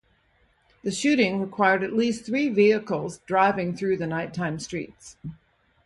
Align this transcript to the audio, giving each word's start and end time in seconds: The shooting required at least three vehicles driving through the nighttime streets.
The 0.83 0.89
shooting 0.91 1.39
required 1.39 1.83
at 1.83 1.93
least 1.93 2.25
three 2.25 2.49
vehicles 2.49 3.19
driving 3.27 3.75
through 3.75 3.97
the 3.97 4.07
nighttime 4.07 4.57
streets. 4.57 5.15